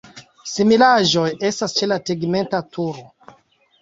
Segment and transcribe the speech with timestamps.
[0.51, 3.09] Similaĵoj estas ĉe la tegmenta turo.